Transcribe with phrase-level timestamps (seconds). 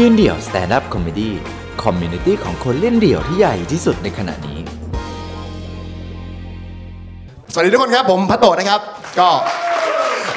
[0.00, 4.58] ยืนเดี่ยว stand-up comedy community ของคนเล่นเดี่ยวที่ใหญ่ที่สุดในขณะนี้
[7.52, 8.80] สวัสดีทุกคนครับ ผมพัตโตะนะครับ
[9.20, 9.28] ก็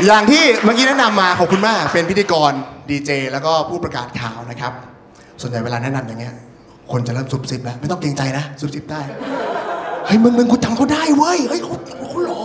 [0.06, 2.51] อย่างที่เมื่อกี้แนะนำมาขอบคุณมาก เป็นพิธีกร
[2.90, 4.74] ดีเจแล้วก็ผู้ประกาศข่าวนะครับ
[5.42, 6.33] ส่วนใหญ่เวลาแนะนำอย่างเงี้ย
[6.91, 9.01] คนจะเริ่มซุบซิบแล้ว ไม่ต้องเกรงใจนะซุบซิบได้
[10.05, 11.76] เฮ้ยมึงมึงกูจำเขาได้เว้ยเฮ้ยเขา
[12.07, 12.41] เขาหล่อ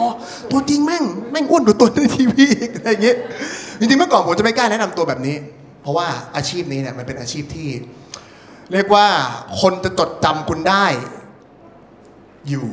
[0.51, 3.17] ตัวจริงแม่งแม่งอ้วนกว่าตัวในทีวีอีกอะไรอย่างเงี้ย
[3.79, 5.37] จริงๆเมื่อก่อนผมจะไม่กล้าแนะนำตัวแบบนี้
[5.85, 7.69] เพราะว่าอาชีพนี้เนี่ยมันเป็นอาชีพที่
[8.73, 9.07] เรียกว่า
[9.61, 10.87] คนจะจดจำคุณได้
[12.49, 12.67] อยู่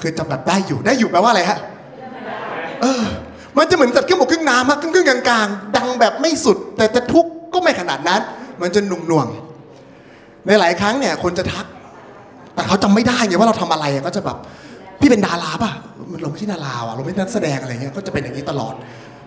[0.00, 1.58] คือจำแบบได้อยู่ได้อยู่แปลว่าอะไรฮะ
[2.82, 3.02] เออ
[3.58, 8.20] มันจะเหมือนจัดเครื่งบกครื่งน้ำอะครึ่งกลางๆ ดังแบบไม่สุด แต่จะทุกข์ก็ไม่ขนาดนั้น
[8.62, 9.26] มันจะหนุ่มหน่วง
[10.46, 11.66] ในหลายครั้งเนี่ย คนจะทัก
[12.54, 14.36] แต่เขาจำไม่ได้ไงว่าเราทำอะไรอะก็จะแบบ
[15.00, 15.72] พี่เป็นดาราป่ะ
[16.10, 18.74] มันเราไม่ใช่ดาราว่ะเราไม่ใช่นักแสดงอะไรเงี้ยก็จะเป็นอย่างนี้ตลอด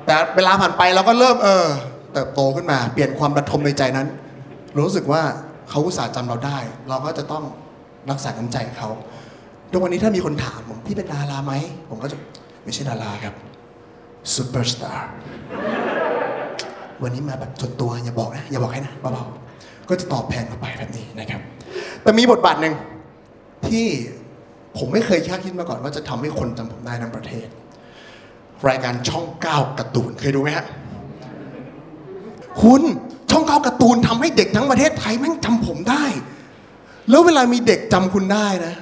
[0.05, 1.65] แต่เวลาผ่านไปเราก็เริ่มเออ
[2.13, 4.07] เติบโตขึ้นมา เปลี่ยนความระทมในใจนั้น
[4.79, 5.23] รู้สึกว่า
[5.69, 6.57] เขาอุตส่าห์จำเราได้
[6.89, 7.43] เราก็จะต้อง
[8.09, 8.89] รักษาน้ำใจเขา
[9.71, 11.53] ทุกวันนี้ถ้ามีคนถามผมพี่เป็นดาราไหม
[11.89, 12.17] ผมก็จะ
[12.63, 13.33] ไม่ใช่ดาราครับ
[14.33, 15.09] ซูเปอร์สตาร์
[17.03, 21.41] วันนี้มาแบบส่วนตัวอย่าบอกนะ อย่าบอกให้นะเบาๆก็จะตอบแทนเข้าไปแบบนี้นะครับ
[22.03, 22.73] แต่มีบทบาทหนึ่ง
[23.67, 23.85] ที่
[24.77, 27.47] ผมไม่เคยคาดคิดมาก่อนว่าจะทำให้คนจำผมได้ทั้งประเทศ
[28.67, 30.65] รายการช่องเก้าการ์ตูนเคยดูไหมฮะ
[32.61, 32.81] คุณ
[33.31, 36.03] ช่องเก้าการ์ตูนทำให้เด็กทั้งประเทศไทยแม่งจำผมได้
[37.09, 38.75] แล้วเวลามีเด็กจำคุณได้นะ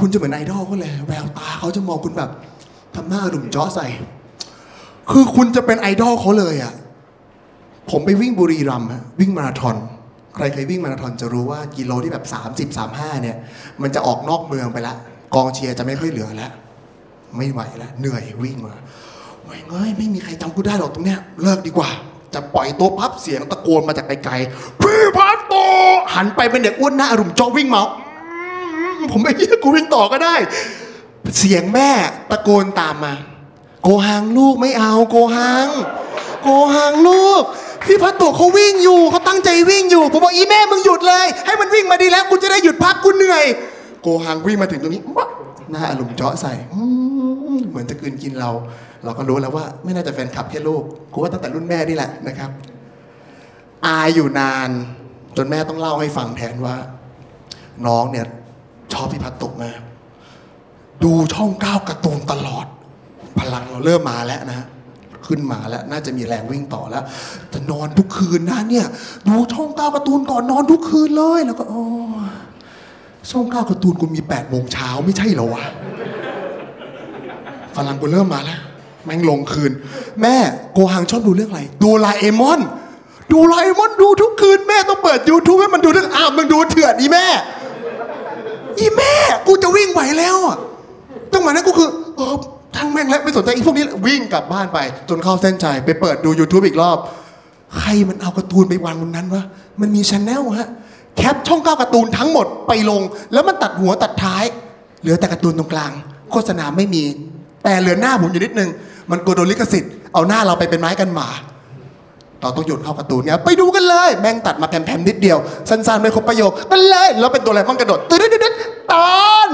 [0.00, 2.30] คุณจะเหมือนไอดอลเขาเลยแววตาเขาจะมองคุณแบบ
[2.94, 3.86] ทำหน้าหนุ่มจ้อใส่
[5.10, 6.72] คือคุณจะเป็นไอดอลเขาเลยอะ่ะ
[7.90, 8.88] ผมไปวิ่งบุรีรัมย์
[9.20, 9.76] วิ่งมาราธอน
[10.34, 12.24] ใครเคยวิ่งมาราธอนจะรู้ว่ากิโลที่แบบ
[12.56, 13.36] 30 35เนี่ย
[13.82, 14.94] มันจะออกนอกเมืองไปละ
[15.34, 16.52] กองเชียร์จะไม่ค่อยเหลือแล้ว
[17.36, 18.74] ไม่ไหวแล้วเหนื่อยวิ่งมา
[19.44, 21.90] ไม่เงยไม่มีใครจำกูได้หรอกตรงเนี้ยเลิกดีกว่า
[22.36, 25.54] จะปล่อยตัวพับเสียงตะโกนมาจากไกลๆพี่พัดโต
[26.14, 27.82] หันไปเป็นเด็กอ้วนหน้าอรุมจอวิ่งมา
[29.10, 30.34] ผมไม่เชื่อกูวิ่งต่อก็ได้
[31.38, 31.90] เสียงแม่
[32.30, 33.14] ตะโกนตามมา
[33.82, 35.68] โกหังลูกไม่เอาโกหัง
[36.42, 37.42] โกหังลูก
[37.84, 43.44] พี่พัตโตเขาวิ่งอยู่เขาตั้งใจวิ่งอยู่ ผมบอกอีแม่มึงหยุดเลย ให้มันวิ่งมาดีแล้วกูจะได้หยุดพักกูเหนื่อย
[44.02, 45.02] โกหังวิ่งมาถึงตรงนี้
[45.70, 46.52] หน้าอารมณ์เจาะใส่
[47.68, 48.50] เหมือนจะกืนกินเรา
[49.04, 52.50] เราก็รู้แล้วว่าไม่น่าจะแฟนคลับแค่ลูกกูว่าตั้งแต่รุ่นแม่นี่แหละนะครับ
[53.86, 54.70] อายอยู่นาน
[55.36, 56.76] จนแม่ต้องเล่าให้ฟังแทนว่า
[57.86, 58.26] น้องเนี่ย
[58.92, 59.80] ชอบพี่พัตโตะมาก
[61.04, 62.66] ดูช่องก้าวการ์ตูนตลอด
[63.38, 64.66] พลังเราเริ่มมาแล้วนะ
[65.26, 67.04] ขึ้นมาแล้วน่าจะมีแรงวิ่งต่อแล้ว
[67.52, 68.86] จะนอนทุกคืนนะเนี่ย
[69.28, 71.84] ดูช่องก้าวการ์ตูนก่อนนอนทุกคืนเลยแล้วก็โอ้
[73.30, 75.64] ช่องก้าวการ์ตูนกูมีแปดโมงเช้าไม่ใช่เหรอวะ
[77.76, 78.60] พลังกูเริ่มมาแล้ว
[79.04, 79.72] แม่งลงคืน
[80.22, 80.36] แม่
[80.74, 82.60] โกหังชอบดูเรื่องอะไร ดูไลเอมอน
[83.32, 87.26] ดูไลเอมอนดูทุกคืนแม่ต้องเปิด YouTube ให้มันดูทุกอ้าวมึงดูเถื่อนอีแม่
[88.78, 89.12] อีแม่
[89.46, 90.56] กูจะวิ่งไหวแล้วอะ
[91.32, 92.36] จังหวะนั้นกูคือเออ
[92.76, 94.78] ทั้งแม่งแล้วไม่สนใจอีพวกนี้วิ่งกลับบ้านไป
[95.08, 96.98] จนเข้าเส้นใจไปเปิดดู YouTube อีกรอบ
[97.78, 99.42] ใครมันเอาการ์ตูนไปวางบนนั้นวะ
[99.80, 100.68] มันมีชแนลฮะ
[101.16, 104.44] แคปช่องเก้าการ์ตูนทั้งหมดไปลง แล้วมันตัดหัวตัดท้าย
[105.00, 105.92] เหลือแต่การ์ตูนตรงกลาง
[106.32, 107.02] โฆษณาไม่มี
[107.66, 108.70] แต่เหลือหน้าผมอยู่นิดนึง
[109.10, 111.28] มันกลัวโดนลิขสิทธิ์เอาหน้าเราไปเป็นไม้กันหมา
[112.40, 115.38] เราต้องโยนเข้าการ์ตูนเนี่ยไปดูกันเลย แม่งตัดมาแผ่นๆนิดเดียว
[115.68, 118.54] สั้นๆไม่ครบประโยคกันเลยแล้วเป็นตัวอะไรมั่งกระโดดตื่นตื่น
[118.92, 118.94] ต
[119.24, 119.48] อน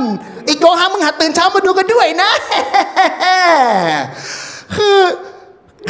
[0.49, 2.31] อีกโกฮังมึงหัดตื่นเช้ามาดูกันด้วยนะ
[4.77, 4.99] คือ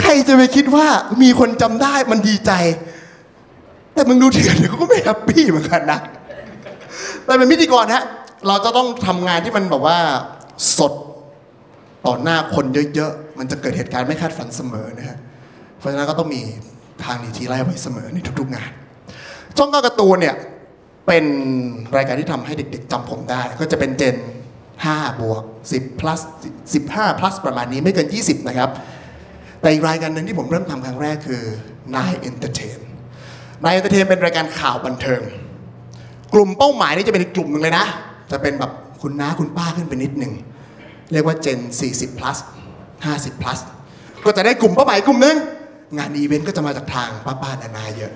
[0.00, 0.87] ใครจะไปคิดว่า
[1.22, 2.53] มีคนจำได้มันดีใจ
[3.94, 5.99] แต่มึงดูเถื่อนเดี๋ยก็ไม่แฮปปี้เหมือนกันนะ
[7.25, 8.03] แต่เป็นพิธีกรฮะ
[8.47, 9.99] เราจะต้องทำงานที่มันแบบว่า
[10.78, 10.93] สด
[12.07, 12.65] ต่อหน้าคน
[12.95, 15.19] เยอะๆ มันจะเกิดเหตุการณ์ไม่คาดฝันเสมอนะฮะ
[15.79, 16.41] เพราะฉะนั้นก็ต้องมี
[17.05, 18.71] ทางหนีทีไล่ไว้เสมอในทุกๆงาน
[19.57, 20.37] ช่องก้าการ์ตูนเนี่ย
[21.07, 21.25] เป็น
[21.97, 24.17] รายการที่ทำให้เด็กๆจำผมได้ ก็จะเป็นเจน
[24.69, 25.43] 5 บวก
[25.73, 26.21] 10 plus
[26.73, 28.71] 15 plus ประมาณนี้ไม่เกิน 20 นะครับ
[29.61, 31.43] แต่อีกรายการหนึ่งที่ผมเริ่มทำครั้งแรกคือ
[31.95, 32.78] Nine Entertain
[33.65, 35.22] Nine Entertain เป็นรายการข่าวบันเทิง
[36.34, 37.84] กลุ่มเป้าหมายนี่จะเป็นอีกกลุ่มหนึ่งเลยนะ
[38.31, 38.72] จะเป็นแบบ
[39.03, 40.33] คุณน้าคุณป้าขึ้นไปนิดหนึ่ง
[41.12, 41.60] เรียกว่าเจน
[41.92, 42.38] 40 plus
[43.06, 43.59] 50 plus
[44.24, 45.36] ก็จะได้กลุ่มเป้าหมายกลุ่มหนึ่ง
[45.98, 48.12] งานอีเวนต์ก็จะมาจากทางป้าป้านานาเยอะ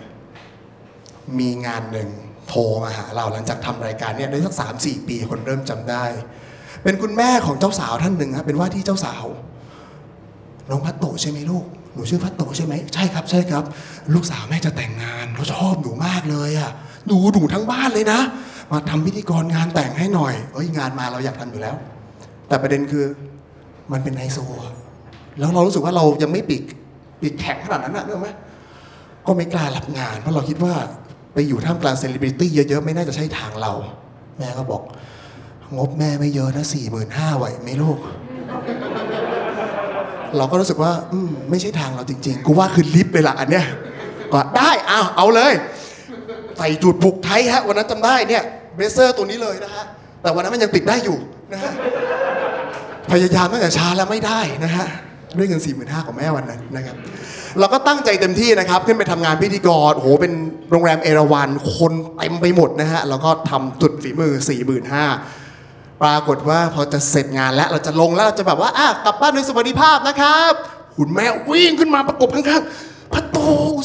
[1.39, 2.09] มีงานหนึ่ง
[2.49, 6.05] โทรมาหาเราหลังจากทำรายการเนี่ยได้สักสามสี่ปีคนเริ่มจำได้
[6.83, 9.25] เป็นคุณแม่ของเจ้าสาวท่านหนึ่งครับเป็นว่าที่เจ้าสาว
[10.71, 11.65] น้องพัตโตใช่ไหมลูก
[11.95, 13.65] หนูชื่อพัตโตใช่ไหมใช่ครับใช่ครับ
[14.15, 16.71] ลูกสาวแม่จะแต่งงานเขาชอบหนูมากเลยอะ
[17.07, 18.21] หนูหนูทั้งบ้านเลยนะ
[18.71, 21.77] มาทำพิธีกรงานแต่งให้หน่อยเอ้ยงานมาเราอยากทำอยู่แล้ว
[22.49, 23.05] แต่ประเด็นคือ
[23.93, 24.39] มันเป็นไฮโซ
[25.39, 26.63] แล้วเรารู้สึกว่าเรายังไม่ปีก
[27.23, 28.29] ปีกแข็งขนาดนั้นนะนึกออกไหม
[29.27, 30.75] ก็ไม่กล้ารับงาน เพราะเราคิดว่า
[31.35, 33.73] ไปอยู่ท่ามกลางเซเลบริตี้เยอะๆ ไม่น่าจะใช่ทางเรา
[34.39, 34.83] แม่ก็บอก
[35.77, 37.99] งบแม่ไม่เยอะนะสี่หมื่นห้าไหวไหมลูก
[40.37, 43.67] เราก็รู้สึกว่า อืมไม่ใช่ทางเราจริง ๆ กูว่าคือลิฟต์เลยละอันเนี้ย
[44.33, 45.53] ก็ได้เอาเอาเลย
[46.59, 48.43] ใส่จุดผูกไทยฮะ วันนั้นจำได้เนี่ย
[48.77, 49.85] เบเซอร์ตัวนี้เลยนะฮะ
[50.23, 51.19] แต่วันนั้นมันยังติดได้อยู่
[51.53, 51.73] นะฮะ
[53.13, 54.87] พยายามตั้งแต่เช้าแล้วไม่ได้นะฮะ
[55.37, 56.97] ด้วยเงิน4 5 0 0 0ของแม่วันนั้นนะครับ
[57.59, 60.33] เราก็ตั้งใจเต็มที่นะครับ ขึ้นไปทำงานพิธีกรโอ้โหเป็น
[60.71, 70.53] โรงแรมเอราวันคนเต็มไปหมดนะฮะแล้วก็ทำจุดฝีมือ4 5 0 0 0ปรากฏว่าพอจะเสร็จงานแล้วเราจะลงแล้วเราจะแบบว่าอะกลับบ้านด้วยสวัสดิภาพนะครับ
[70.97, 73.39] คุณแม่วิ่งขึ้นมาประกบข้างๆพระโต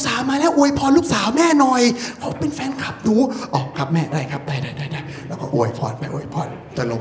[0.06, 1.82] สามาแล้วอวยพรลูกสาวแม่หน่อย
[2.18, 3.14] เขาเป็นแฟนคลับหนู
[3.54, 6.48] อ๋อครับแม่ได้ครับได้ได้ได้แล้วก็อวยพรแม่อวยพร
[6.78, 7.00] จะลง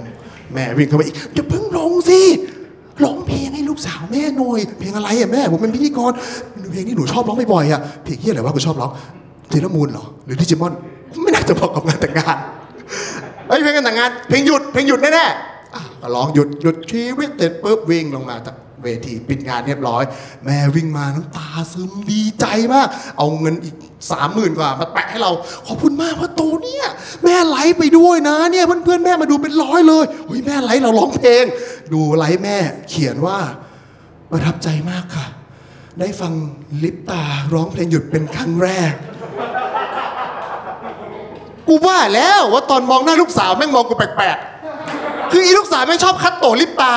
[0.53, 2.19] แม่วิ่งเข้าไปอีกอย่าเพิ่งลง สิ
[3.03, 6.11] ร้องเพลงให้ลูกสาวแม่หน่อยเพลงอะไรอะแม่ผมเป็นพิธีกร
[6.71, 8.91] เพลงที่หนูชอบร้องบ่อยๆอะเพลงที่อะไรวะกูชอบร้อง
[9.49, 10.73] เทเลมูนเหรอหรือดิจิมอน
[11.23, 12.37] ไม่น่าจะบอกกับงานแต่งงาน
[13.47, 20.03] ไอ้เพลงงานแต่งงานเพลงหยุดเพลงหยุดแน่ๆก็ร้องหยุดหยุดชีวิตเสร็จปุ๊บวิ่งลงมาจาก เวทีปิดงานเรียบร้อย
[20.45, 22.87] แม่วิ่งมาน้ำตาซึมดีใจมาก
[23.17, 23.75] เอาเงินอีก
[24.11, 25.31] สามหมื่นกว่ามาแปะให้เรา
[25.67, 26.87] ขอบคุณมากพ่อโตเนี่ย
[27.23, 31.43] แม่ไลฟ์ไปด้วยนะเนี่ยเพื่อนๆแม่มาดูเป็นร้อยเลยเฮ้ยแม่ไลฟ์เราร้องเพลง
[31.93, 32.57] ดูไลฟ์แม่
[32.89, 33.39] เขียนว่า
[34.31, 35.27] ประทับใจมากค่ะ
[35.99, 36.33] ได้ฟัง
[36.83, 37.23] ลิปตา
[37.53, 38.93] ร้องเพลงหยุดเป็นครั้งแรก
[41.67, 46.93] กูว่าแล้วว่าตอนมองหน้าลูกสาวแม่งมองกูแปลกๆ คืออีลูกสาวแม่งชอบคัตโตะลิปตา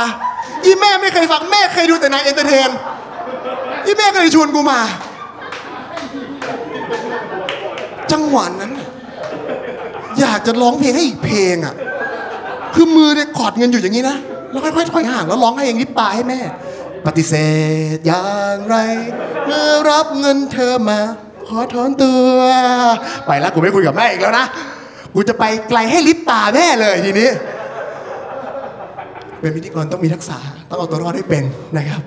[0.64, 2.71] อีแม่ไม่เคยฟังแม่เคยดูแต่นาย entertain
[3.87, 4.81] อีแม่ก็เลยชวนกูมา
[8.12, 8.73] จังหวะนั้น
[10.20, 11.75] อยากจะร้องเพลงให้อีกเพลงอะ
[12.75, 14.17] คือมือเนี่ยกอดเงินอยู่อย่างนี้นะ
[14.50, 16.41] แล้วค่อยๆถอยห่างแล้วร้องให้เองลิปตาให้แม่
[17.06, 17.35] ปฏิเส
[17.97, 18.26] ธอย่า
[18.56, 18.76] งไร
[19.47, 21.00] เมื่อรับเงินเธอมา
[21.47, 22.38] ขอถอนตัว
[23.26, 24.47] ไปแล้วกูไม่คุยกับแม่อีกแล้วนะ
[25.14, 27.29] กูจะไปไกลให้ลิปตาแม่เลยทีนี้
[29.44, 30.37] เป็นพิธีกรต้องมีทักษะ
[30.70, 31.44] ต้องเอาตัวรอดให้เป็น
[31.76, 32.02] นะครับ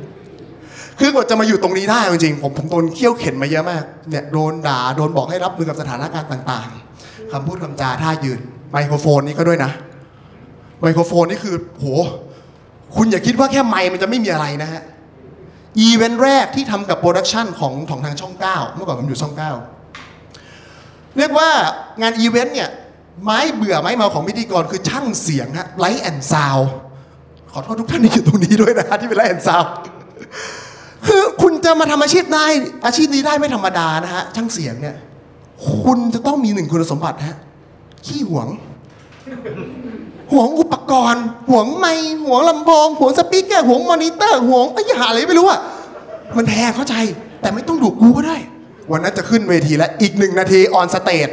[0.99, 8.39] คือกว่าจะมาอยู่ตรงนี้ได้จริงๆผมผมโดนเคี่ยวเข็นมาเยอะมากเนี่ยโดนด่าโดนบอกให้รับมือกับสถานการณ์ต่างๆคำพูดคำจาท่ายืน
[8.71, 9.71] ไมโครโฟนนี่ก็ด้วยนะ
[10.81, 11.85] ไมโครโฟนนี่คือโห
[12.95, 14.81] คุณอย่าคิดว่าแค่ไมมันจะไม่มีอะไรนะฮะ
[15.79, 19.33] อีเวนต์แรกที่ทำกับ production ของของทางช่อง 9 เมื่อก่อนผมอยู่ช่อง
[20.05, 21.49] 9 เรียกว่า
[22.01, 22.69] งานอีเวนต์เนี่ย
[23.23, 26.57] ไม้เบื่อไม้เมาของพิธีกรคือช่างเสียงฮะ light and sound
[27.53, 29.63] ขอโทษทุกท่านที่อยู่ตรงนี้ด้วยนะที่เป็น light and sound
[31.07, 32.45] คือคุณจะมาทำอาชีพได้
[32.85, 34.95] อาชีพนี้ได้ไม่ธรรมดานะฮะช่างเสียงเนี่ย
[35.83, 37.37] คุณจะต้องมีหนึ่งคุณสมบัติฮะ
[38.05, 38.47] ขี้หวง
[40.31, 45.59] ห่วงอุปกรณ์ห่วงไมค์ห่วงลำโพงห่วง speaker ห่วงมอนิเตอร์ห่วงไอ้หาอะไรไม่รู้อะ
[46.37, 46.95] มันแพงเข้าใจ
[47.41, 48.37] แต่ไม่ต้องดูกูก็ได้
[48.91, 51.27] วันนั้นจะขึ้นเวทีแล้วอีกหนึ่งนาที on stage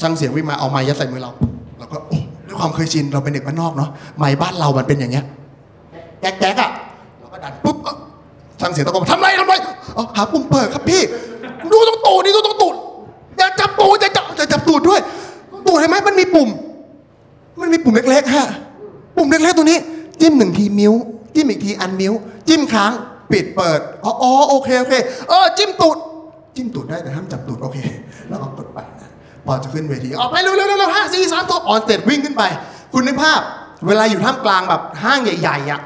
[0.00, 1.30] ช่างเสียงวิ่งมาเอาไมค์ยัดใส่มือเรา
[1.78, 1.96] เราก็
[2.46, 5.24] ด้วยความเคยชินเราเป็นเด็กบ้านนอกเนาะไมค์บ้านเรามันเป็นอย่างเงี้ย
[6.20, 6.70] แก๊กแก๊กอะ
[7.18, 7.94] เราก็ดันปุ๊บเอ้า
[8.60, 9.54] ช่างเสียงตะโกนทำไรทำไร
[9.94, 11.00] เอาหาปุ่มเปิดครับพี่
[11.72, 12.74] ดูตรงตูดนี่ดูตรงตูด
[13.38, 15.00] อย่าจับตูดอย่าจับอย่าจับตูดด้วย
[15.66, 16.48] ตูดเห็นไหมมันมีปุ่ม
[17.60, 18.46] มันมีปุ่มเล็กๆฮะ
[19.16, 19.78] ปุ่มเล็กๆตัวนี้
[20.20, 20.92] จิ้มหนึ่งที mute
[21.34, 22.12] จิ้มอีกที unmute
[22.48, 22.92] จิ้มค้าง
[23.32, 24.94] ปิดเปิดอ๋ออ๋อโอเคโอเค
[25.28, 25.96] เออจิ้มตูด
[26.56, 27.78] จิ้มตูดได้แต่ห้ามจับตูดโอเค
[28.28, 29.10] แล้วก็กดไปนะ
[29.46, 32.42] พอจะขึ้นเวทีออกไปเร็วเร็วเร็วห้าสี่สามสอง on stage วิ่งขึ้นไป
[32.92, 33.40] คุณนึกภาพ
[33.86, 35.80] เวลาอยู่ท่ามกลางแบบห้างใหญ่ๆอะ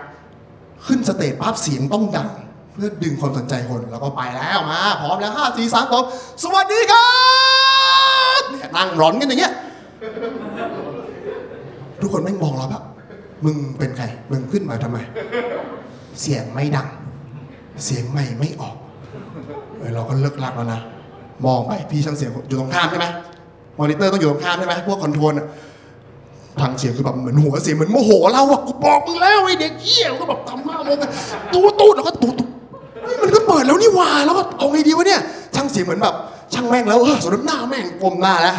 [0.86, 2.28] ขึ้น stage ภาพเสียงต้องดัง
[2.72, 6.04] เพื่อดึงความสนใจคนแล้วก็ไปแล้วมา พร้อมแล้วห้าสี่สามสอง
[6.42, 7.10] สวัสดีครั
[8.40, 9.52] บเนี่ยนั่งร้อนกันอย่างเงี้ย
[12.00, 12.82] ทุกคนแม่มองเราแบบ
[13.44, 14.98] มึงเป็นใครมึงขึ้นมาทำไม
[16.20, 16.88] เสียงไม่ดัง
[17.84, 18.76] เสียงไม่ไม่ออก
[19.78, 20.80] เออเราก็เลิ่กลั่กแล้วนะ
[21.46, 23.06] มองไปพี่ช่างเสียงอยู่ตรงข้ามใช่ไหม
[23.78, 25.32] มอนิเตอร์ต้องอยู่ตรงข้ามใช่ไหมพวก control
[26.61, 31.11] ทางเสียงคือแบบเหมือนหัวเสียเหมือนโมโหเราอะกูบอกมึงแล้วไอ้เด็กเหี้ยก็แบบทำหน้ามองกัน
[31.52, 32.49] ตูดตูดแล้วก็ตูดตูด
[33.02, 35.21] เฮ้ยมันก็เปิดแล้วนี่หว่าแล้วก็เอาไงดีวะเนี่ย
[35.54, 36.14] ช่างเสียงเหมือนแบบ
[36.52, 38.56] ช่างแม่งแล้วเออสมน้ำหน้าแม่งสมน้ำหน้าแล้ว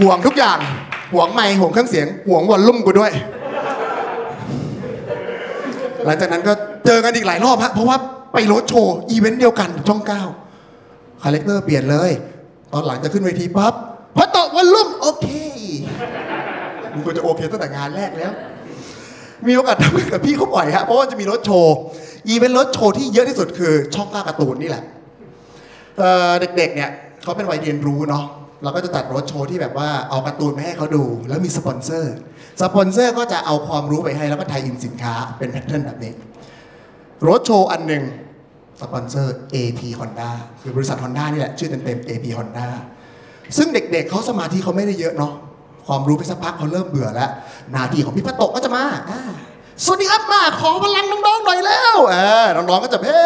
[0.00, 0.58] ห่วงทุกอย่าง
[1.12, 3.12] ห่วงไมค์ห่วงเครื่องเสียงห่วง volume กูด้วย
[6.06, 6.52] หลังจากนั้นก็
[6.86, 7.96] เจอกันอีกหลายรอบฮะเพราะว่า
[8.32, 10.22] ไปรถโชว์อีเวนต์เดียวกันช่องเก้า
[11.22, 12.10] character เปลี่ยนเลย
[12.72, 13.74] ตอนหลังจะขึ้นเวทีปั๊บ
[14.16, 15.26] พอตก volume โอเค
[16.94, 18.32] มึงก็จะโอเคตั้งแต่งานแรกแล้ว
[19.48, 21.74] มีโอกาสทำงานกับพี่เขาบ่อยฮะเพราะว่าจะมีรถโชว์
[22.28, 24.84] อีเวนต์รถโชว์ที่เยอะที่สุดคือช่องเก้าการ์ตูนนี่แหละ
[25.98, 26.90] เด็กๆเนี่ย
[27.22, 28.24] เขาเป็นวัยเรียนรู้เนาะ
[28.62, 32.14] เราก็จะจัดรถโชว์ที่แบบว่าเอาการ์ตูนมาให้เขาดู แล้วมีสปอนเซอร์
[32.60, 36.12] สปอนเซอร์ก็จะเอาความรู้ไปให้แล้วก็ tie-in สินค้าเป็น pattern แบบนี้
[37.28, 38.02] รถโชว์อันหนึ่ง
[38.80, 40.30] สปอนเซอร์ AP Honda
[40.60, 42.66] คือบริษัท Honda นี่แหละชื่อเต็มๆ AP Honda
[43.56, 45.32] ซึ่งเด็กๆเขาสมาธิเขาไม่ได้เยอะเนาะ
[45.86, 47.30] ความรู้ไปสักพักเขาเริ่มเบื่อแล้ว
[47.72, 48.84] หน้าที่ของพี่พัตโตะก็จะมา
[49.84, 51.96] สวัสดีครับมาขอพลังน้องๆหน่อยแล้ว
[52.56, 53.22] น้องๆก็จะเฮ้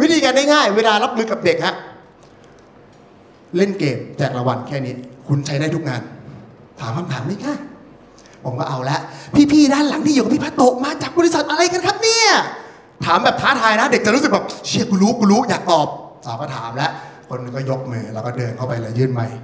[0.00, 1.74] วิธีการง่ายๆเวลารับมือกับเด็กฮะ
[3.56, 4.94] เล่นเกมแจกรางวัลแค่นี้
[5.28, 6.02] คุณใช้ได้ทุกงาน
[6.80, 7.54] ถามคำถามนี้ค่ะ
[8.44, 8.98] ผมก็เอาละ
[9.52, 12.28] พี่ๆด้านหลังที่อยู่กับพี่พัตโตมาจากบริษัทอะไรกันครับเนี่ย
[13.04, 15.86] ถามแบบท้าทายนะ เด็กจะรู้สึกแบบเชี่ยกูรู้กูรู้อยากตอบ
[16.26, 16.90] สาวก็ถามแล้ว
[17.28, 19.36] คนนึงก็ยกมือแล้วก็เดินเข้าไปเลยยื่นไมค์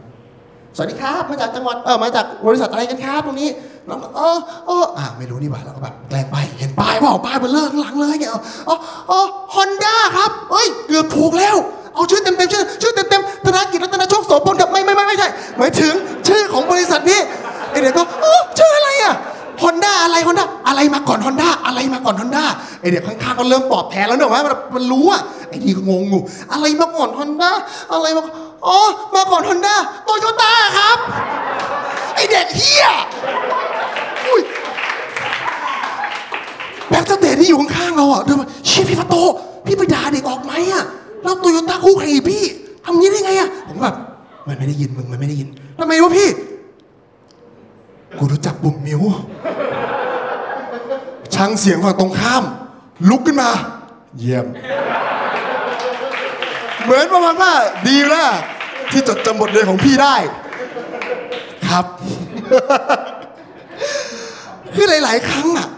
[0.77, 3.49] สวัสดีครับมาจากจังหวัดเออมาจากบริษัทอะไรกันครับตรงนี้
[3.89, 8.31] น้องก็เออเอออ่าไม่รู้นี่หว่าแล้วก็แบบแกล้งไปเห็นป้ายเปล่าป้ายมันเลิกหลังเลยเนี่ย
[8.69, 8.77] อ๋อ
[9.11, 9.21] อ๋อ
[9.55, 11.57] ฮอนด้าครับเอ้ยเกือบถูกแล้ว
[11.95, 15.93] เอาชื่อเต็มๆชื่อชื่อเต็มๆธนกิจรัตนโชคโสพลกับไม่ไม่ไม่ไม่ใช่หมายถึง
[16.29, 17.21] ชื่อของบริษัทนี้
[17.83, 19.15] เด็กก็เออชื่ออะไรอะ
[19.63, 22.45] ฮอนด้าอะไรฮอนด้าอะไรมาก่อนฮอนด้าอะไรมาก่อนฮอนด้า
[22.81, 24.43] ไอเด็กข้างๆก็เริ่มตอบแทนแล้วเนอะว่า
[24.75, 27.51] มันรู้อะไอทีก็งงอยู่อะไรมาก่อนฮอนด้า
[27.93, 28.23] อะไรมา
[28.67, 28.79] อ๋อ
[29.15, 30.99] มาก่อนฮอนด้าโตโยต้าครับ
[32.15, 32.87] ไอ้เด็กเหี้ย
[34.27, 34.43] อุ้ย
[36.91, 39.17] backstage ที่อยู่ข้างๆเราอะเดินมาเชี่ยพี่พัตโตะ
[39.67, 40.85] พี่ไปด่าเด็กออกไหมอะ
[41.25, 42.43] เราโตโยต้าคู่แข่งอีพี่
[42.85, 43.95] ทำงี้ได้ไงอะผมแบบ
[44.47, 46.29] มันไม่ได้ยินมึงมันไม่ได้ยินทำไมวะพี่
[48.19, 49.03] กูรู้จักปุ่ม mute
[51.35, 52.45] ช่างเสียงฝั่งตรงข้าม
[53.09, 53.51] ลุกขึ้นมา
[54.19, 54.47] เยี่ยม
[56.83, 57.53] เหมือนประมาณว่า
[57.89, 58.31] ดีแล้ว
[58.91, 60.17] ที่จดจำบทเรียนของพี่ได้
[61.69, 61.85] ครับ
[64.75, 65.69] คือหลาย ๆ ครั้งอะ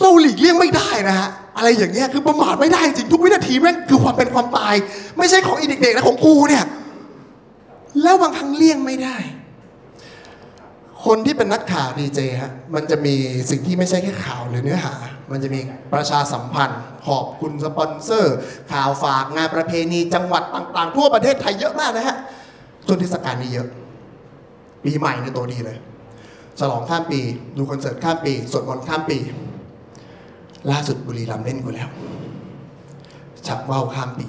[0.00, 4.74] เราหลีกเลี่ยงไม่ได้นะฮะอะไรอย่างเงี้ยคือประมาทไม่ได้จริงทุกวินาทีแม่งคือความเป็นความตาย
[5.18, 6.64] ไม่ใช่ของอีเด็กๆนะของกูเนี่ย
[8.02, 9.16] แล้วบางครั้งเลี่ยงไม่ได้
[11.06, 13.14] คนที่เป็นนักข่าวดีเจฮะมันจะมี
[13.50, 14.94] สิ่งที่ไม่ใช่แค่ข่าวหรือเนื้อหา
[15.30, 15.60] มันจะมี
[15.92, 18.36] ประชาสัมพันธ์ ขอบคุณสปอนเซอร์
[18.72, 22.16] ข่าวฝากงานประเพณีจังหวัดต่างๆ ทั่วประเทศไทยเยอะมากนะฮะ
[22.86, 23.68] ช่วงเทศกาลนี้เยอะ
[24.84, 25.78] ปีใหม่ในยตัวดีเลย
[26.58, 27.20] ฉลองข้ามปี
[27.56, 29.18] ดูคอนเสิร์ตข้ามปีสวดมนต์ข้ามปี
[30.70, 31.88] ล่าสุดบุรีรัมย์เล่นกูแล้ว
[33.46, 34.28] ชักว่าวข้ามปี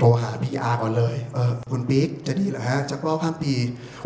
[0.00, 3.52] โทรหาพีอาก่อนเลย เออคุณปิ๊กจะดีเหรอฮะชักว่าวข้ามปี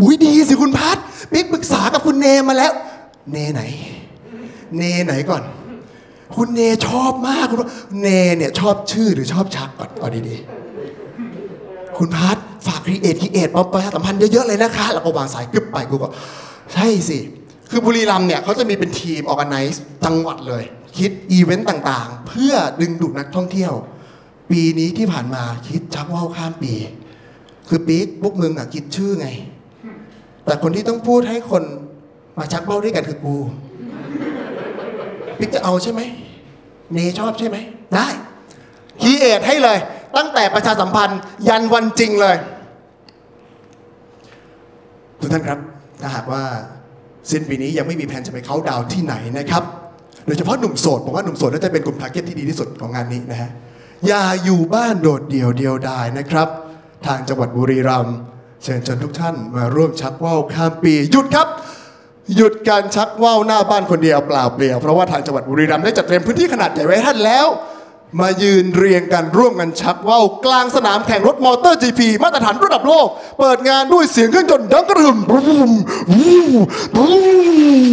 [0.01, 0.99] อุ้ยดีสิคุณพัด
[1.33, 2.73] ปิ๊กปรึกษากับคุณเนมาแล้ว
[3.33, 3.63] เนไหน
[4.77, 5.43] เนไหนก่อน
[6.37, 7.59] คุณเนชอบมากคุณ
[8.01, 12.37] เนเนี่ยชอบชื่อหรือชอบชักก่อนเอาดีๆ คุณพัด
[12.67, 16.09] ฝาก create create มาประชาสัมพันธ์เยอะๆเลยนะคะ แล้วก็วางสายกึบไปกูก็
[16.73, 17.19] ใช่สิ
[17.71, 20.65] คือบุรีรัมย์เนี่ยเขาจะมีเป็นทีมออ g a แ i z e จังหวัดเลย
[20.99, 23.73] คิดอีเวนต์ต่างๆ เพื่อดึงดูดนักท่องเที่ยว
[24.51, 26.73] ปีนี้ที่ผ่านมาคิดชักว่าวข้ามปี
[27.69, 29.29] คือปี๊กพวกมึงอะคิดชื่อไง
[30.45, 31.63] แต่คนที่ต้องพูดให้คน
[32.39, 33.37] มาชักว่าวด้วยกันคือกู
[35.39, 36.01] ปิ๊กจะเอาใช่ไหม
[36.93, 37.57] เนชอบใช่ไหม
[37.95, 38.07] ได้
[39.03, 39.79] create ให้เลย
[40.17, 42.37] ตั้งแต่ประชาสัมพันธ์ ยันวันจริงเลย
[45.21, 45.59] ทุกท่านครับ
[46.01, 46.43] ถ้าหากว่า
[47.31, 49.63] สิ้นปีนี้ยังไม่มีแผนจะไปเขาดาวที่ไหนนะครับ
[50.27, 53.51] โดยเฉพาะหนุ่มโสดผมว่าหนุ่มโสดน่าจะเป็นกลุ่ม target ที่ดีที่สุดของงานนี้นะฮะ
[54.07, 56.49] อย่าอยู่บ้านโดดเดี่ยวเดียวดายนะครับ
[57.07, 58.17] ทางจังหวัดบุรีรัมย์
[58.63, 61.49] เชิญชวนทุกท่านมาร่วมชักว่าวข้ามปีหยุดครับ
[62.37, 67.47] หยุดการชักว่าวหน้าบ้านคนเดียวเปล่าเปลี่ยวเพราะว่าทางจังหวัดบุรีรัมย์ได้จัดเตรียมพื้นที่ขนาดใหญ่ไว้ให้ท่านแล้ว
[68.21, 73.07] มายืนเรียงกันร่วมกันชักว่าวกลางสนามแข่งรถมอเตอร์ GP มาตรฐานระดับโลก
[73.39, 75.71] เปิดงานด้วยเสียงเครื่องยนต์ดังกระหึ่มบูม
[76.11, 76.19] บู
[76.61, 76.61] ม
[76.95, 77.07] บู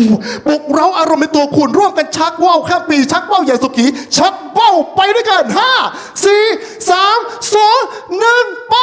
[0.08, 0.10] ม
[0.46, 3.86] ปลุกเราอารมณ์ในตัวคุณร่วมกันชักว่าวข้ามปี ชักว่าวใหญ่สุขี
[4.18, 5.44] ชักว่าวไปด้วยกัน
[5.86, 8.76] 5 4 3 2 1 ไป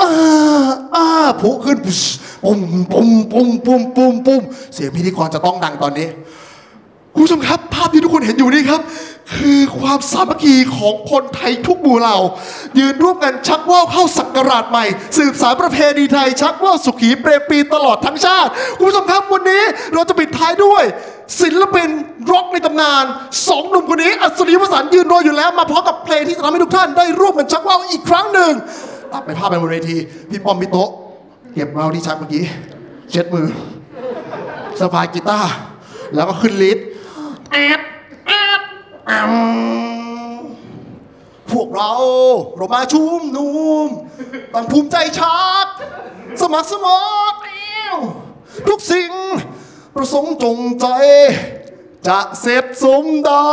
[0.00, 0.10] อ่า
[0.94, 1.06] อ่า
[1.40, 1.78] ผูขึ้น
[2.44, 2.60] ปุ้ม
[2.92, 4.42] ปุ้มปุ้มปุ้มปุ้มปุ้ม
[4.74, 6.08] เสียงพิธีกรจะต้องดังตอนนี้
[7.12, 8.80] คุณผู้ชมครับ ภาพที่ทุกคนเห็นอยู่นี่ครับ
[9.36, 12.18] คือความสามัคคีของคนไทยทุกหมู่เหล่า
[12.78, 14.84] ยืนร่วมกันชักว่าวเข้าศักราชใหม่
[15.18, 19.62] สืบสารประเพณีไทย ชักว่าวสุขีเปรมปีตลอดทั้งชาติคุณผู้ชมครับวันนี้
[19.94, 20.84] เราจะปิดท้ายด้วย
[21.40, 21.88] ศิลปิน
[22.32, 23.04] ร็อกในตำนาน
[23.48, 28.52] สองหนุ่มคนนี้ อัศนีวสันต์ยืนรออยู่แล้ว มาพร้อมกับเพลงที่จะทำให้ทุกท่านได้ร่วมกันชักว่าวอีกครั้งหนึ่ง
[29.12, 29.96] ตัดไปภาพไปบนเวที
[30.30, 30.90] พี่ป้อมพี่โต๊ะ
[31.54, 32.44] เก็บว่าวที่ชักเมื่อกี้
[33.10, 33.46] เช็ดมือ
[34.78, 35.52] สะพายกีตาร์
[36.14, 36.84] แล้วก็ขึ้นลิฟต์
[37.52, 37.80] แอด
[39.28, 39.30] ม
[41.50, 41.92] พวกเรา
[42.56, 43.50] เรามาชุมนุ
[43.84, 43.86] ม
[44.54, 45.66] ต้องภูมิใจชัก
[46.40, 46.86] สมัครสม
[47.30, 47.48] รเอ
[48.68, 49.12] ทุกสิ่ง
[49.94, 50.86] ประสงค์จงใจ
[52.08, 53.48] จะเสร็จสมได้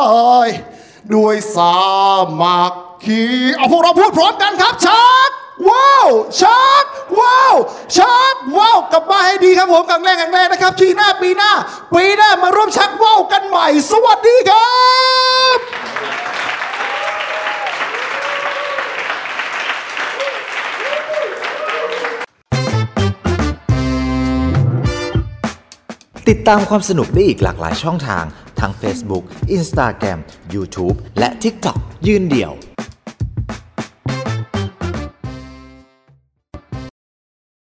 [1.14, 1.76] ด้วยสา
[2.42, 3.22] มัคคี
[3.56, 5.30] เอาพวกเราพูดพร้อมกันครับชัก
[5.70, 6.08] ว้าว
[6.42, 6.86] ชัก
[7.20, 7.56] ว้าว
[7.98, 11.52] ชักว้าวกลับมาให้ดีครับผมกังแรงกังแรงนะครับ ทีหน้าปีหน้า
[11.96, 14.70] ปีหน้ามาร่วมชักว้าวกันใหม่ สวัสดีครั
[15.58, 15.60] บ
[26.30, 28.26] ติดตามความสนุกได้อีกหลากหลายช่องทาง
[28.60, 29.24] ทั้ง Facebook,
[29.58, 30.20] Instagram,
[30.54, 32.54] YouTube และ TikTok ยืนเดี่ยว